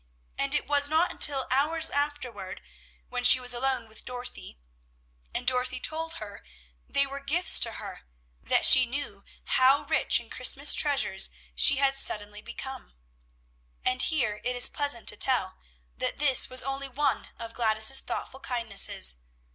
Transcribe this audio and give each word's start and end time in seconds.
And 0.35 0.55
it 0.55 0.65
was 0.65 0.89
not 0.89 1.11
until 1.11 1.45
hours 1.51 1.91
afterward, 1.91 2.59
when 3.09 3.23
she 3.23 3.39
was 3.39 3.53
alone 3.53 3.87
with 3.87 4.03
Dorothy, 4.03 4.57
and 5.31 5.45
Dorothy 5.45 5.79
told 5.79 6.15
her 6.15 6.43
they 6.89 7.05
were 7.05 7.19
gifts 7.19 7.59
to 7.59 7.73
her, 7.73 8.01
that 8.41 8.65
she 8.65 8.87
knew 8.87 9.23
how 9.43 9.83
rich 9.83 10.19
in 10.19 10.31
Christmas 10.31 10.73
treasures 10.73 11.29
she 11.53 11.75
had 11.75 11.95
suddenly 11.95 12.41
become. 12.41 12.95
And 13.85 14.01
here 14.01 14.41
it 14.43 14.55
is 14.55 14.69
pleasant 14.69 15.07
to 15.09 15.17
tell, 15.17 15.59
that 15.97 16.17
this 16.17 16.49
was 16.49 16.63
only 16.63 16.89
one 16.89 17.29
of 17.37 17.53
Gladys's 17.53 18.01
thoughtful 18.01 18.39
kindnesses. 18.39 19.17